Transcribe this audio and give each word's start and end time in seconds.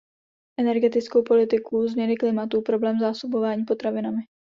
Energetickou 0.59 1.23
politiku, 1.23 1.87
změny 1.87 2.15
klimatu, 2.17 2.61
problém 2.61 2.99
zásobování 2.99 3.65
potravinami. 3.65 4.21